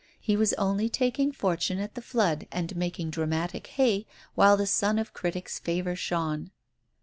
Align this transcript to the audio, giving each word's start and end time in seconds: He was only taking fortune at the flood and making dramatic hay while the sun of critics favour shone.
He 0.19 0.35
was 0.35 0.53
only 0.53 0.89
taking 0.89 1.31
fortune 1.31 1.77
at 1.77 1.93
the 1.93 2.01
flood 2.01 2.47
and 2.51 2.75
making 2.75 3.11
dramatic 3.11 3.67
hay 3.67 4.07
while 4.33 4.57
the 4.57 4.65
sun 4.65 4.97
of 4.97 5.13
critics 5.13 5.59
favour 5.59 5.95
shone. 5.95 6.49